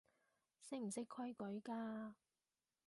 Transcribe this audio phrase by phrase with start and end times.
[0.63, 2.13] 識唔識規矩㗎